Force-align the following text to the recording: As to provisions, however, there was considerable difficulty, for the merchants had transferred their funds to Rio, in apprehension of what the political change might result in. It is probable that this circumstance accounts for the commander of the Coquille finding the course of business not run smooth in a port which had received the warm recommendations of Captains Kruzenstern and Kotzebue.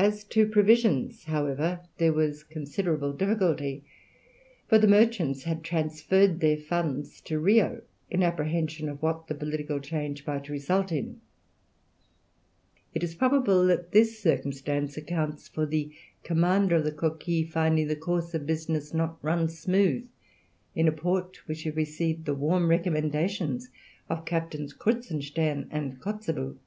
As 0.00 0.24
to 0.34 0.48
provisions, 0.48 1.26
however, 1.26 1.82
there 1.98 2.12
was 2.12 2.42
considerable 2.42 3.12
difficulty, 3.12 3.84
for 4.66 4.80
the 4.80 4.88
merchants 4.88 5.44
had 5.44 5.62
transferred 5.62 6.40
their 6.40 6.56
funds 6.56 7.20
to 7.20 7.38
Rio, 7.38 7.82
in 8.10 8.24
apprehension 8.24 8.88
of 8.88 9.00
what 9.00 9.28
the 9.28 9.36
political 9.36 9.78
change 9.78 10.26
might 10.26 10.48
result 10.48 10.90
in. 10.90 11.20
It 12.94 13.04
is 13.04 13.14
probable 13.14 13.64
that 13.68 13.92
this 13.92 14.18
circumstance 14.20 14.96
accounts 14.96 15.46
for 15.46 15.66
the 15.66 15.92
commander 16.24 16.74
of 16.74 16.82
the 16.82 16.90
Coquille 16.90 17.46
finding 17.46 17.86
the 17.86 17.94
course 17.94 18.34
of 18.34 18.44
business 18.44 18.92
not 18.92 19.18
run 19.22 19.48
smooth 19.48 20.04
in 20.74 20.88
a 20.88 20.90
port 20.90 21.46
which 21.46 21.62
had 21.62 21.76
received 21.76 22.24
the 22.24 22.34
warm 22.34 22.68
recommendations 22.68 23.70
of 24.08 24.24
Captains 24.24 24.72
Kruzenstern 24.72 25.68
and 25.70 26.00
Kotzebue. 26.00 26.58